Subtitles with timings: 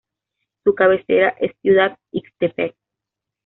[0.63, 2.75] Su cabecera es Ciudad Ixtepec.